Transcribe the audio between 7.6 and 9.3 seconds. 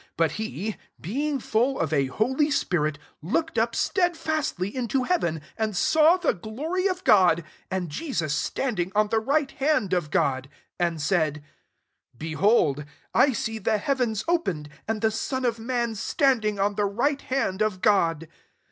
and Jesus standing on the